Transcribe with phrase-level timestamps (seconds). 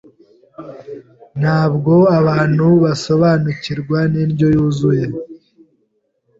[1.39, 5.03] ntago abantu basobanukirwa ni ndyo yuzuye